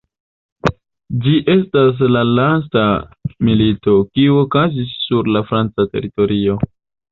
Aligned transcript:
Ĝi 1.25 1.33
estas 1.55 2.01
la 2.15 2.23
lasta 2.39 2.87
milito, 3.49 3.95
kiu 4.17 4.41
okazis 4.47 4.97
sur 5.07 5.33
la 5.37 5.45
franca 5.53 5.89
teritorio. 5.95 6.61